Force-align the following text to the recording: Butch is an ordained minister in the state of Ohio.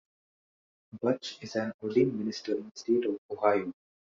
Butch 0.99 1.37
is 1.41 1.55
an 1.57 1.73
ordained 1.83 2.17
minister 2.17 2.53
in 2.55 2.71
the 2.71 2.79
state 2.79 3.05
of 3.05 3.19
Ohio. 3.29 3.71